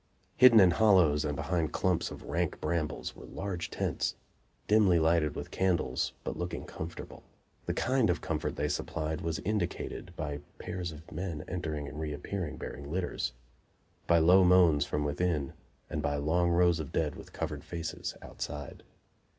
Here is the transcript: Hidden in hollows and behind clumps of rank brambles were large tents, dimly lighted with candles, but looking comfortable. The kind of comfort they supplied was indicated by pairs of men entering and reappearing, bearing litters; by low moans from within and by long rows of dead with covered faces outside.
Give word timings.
Hidden 0.35 0.59
in 0.59 0.71
hollows 0.71 1.23
and 1.23 1.35
behind 1.35 1.73
clumps 1.73 2.09
of 2.09 2.23
rank 2.23 2.59
brambles 2.59 3.15
were 3.15 3.27
large 3.27 3.69
tents, 3.69 4.15
dimly 4.67 4.97
lighted 4.97 5.35
with 5.35 5.51
candles, 5.51 6.13
but 6.23 6.35
looking 6.35 6.63
comfortable. 6.65 7.21
The 7.67 7.75
kind 7.75 8.09
of 8.09 8.19
comfort 8.19 8.55
they 8.55 8.67
supplied 8.67 9.21
was 9.21 9.37
indicated 9.41 10.15
by 10.15 10.39
pairs 10.57 10.91
of 10.91 11.11
men 11.11 11.45
entering 11.47 11.87
and 11.87 11.99
reappearing, 11.99 12.57
bearing 12.57 12.89
litters; 12.89 13.33
by 14.07 14.17
low 14.17 14.43
moans 14.43 14.85
from 14.87 15.03
within 15.03 15.53
and 15.87 16.01
by 16.01 16.15
long 16.15 16.49
rows 16.49 16.79
of 16.79 16.91
dead 16.91 17.13
with 17.15 17.31
covered 17.31 17.63
faces 17.63 18.15
outside. 18.23 18.81